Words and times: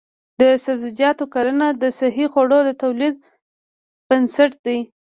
د 0.41 0.43
سبزیجاتو 0.65 1.23
کرنه 1.33 1.67
د 1.81 1.83
صحي 1.99 2.25
خوړو 2.31 2.59
د 2.67 2.69
تولید 2.81 3.15
بنسټ 4.07 4.51
دی. 4.65 4.79